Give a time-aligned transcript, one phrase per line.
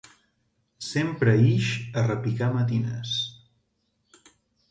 [0.85, 1.67] Sempre ix
[2.01, 3.13] a repicar matines.